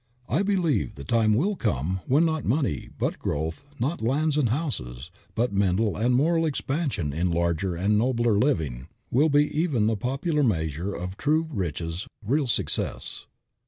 I 0.27 0.41
believe 0.41 0.95
the 0.95 1.03
time 1.03 1.35
will 1.35 1.55
come 1.55 1.99
when 2.07 2.25
not 2.25 2.43
money, 2.43 2.89
but 2.97 3.19
growth, 3.19 3.63
not 3.79 4.01
lands 4.01 4.35
and 4.35 4.49
houses, 4.49 5.11
but 5.35 5.53
mental 5.53 5.95
and 5.95 6.15
moral 6.15 6.43
expansion 6.47 7.13
in 7.13 7.29
larger 7.29 7.75
and 7.75 7.99
nobler 7.99 8.33
living, 8.39 8.87
will 9.11 9.29
be 9.29 9.47
even 9.55 9.85
the 9.85 9.95
popular 9.95 10.41
measure 10.41 10.91
of 10.95 11.17
true 11.17 11.47
riches, 11.51 12.07
real 12.25 12.47
success. 12.47 13.27